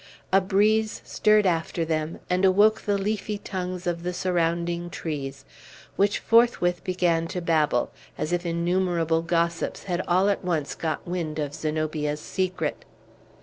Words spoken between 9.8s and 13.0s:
had all at once got wind of Zenobia's secret.